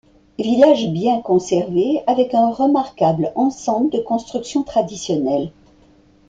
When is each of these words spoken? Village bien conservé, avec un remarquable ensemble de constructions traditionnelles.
Village 0.39 0.87
bien 0.89 1.21
conservé, 1.21 2.01
avec 2.07 2.33
un 2.33 2.49
remarquable 2.49 3.31
ensemble 3.35 3.91
de 3.91 3.99
constructions 3.99 4.63
traditionnelles. 4.63 5.51